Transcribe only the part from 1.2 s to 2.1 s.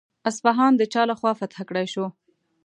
فتح کړای شو؟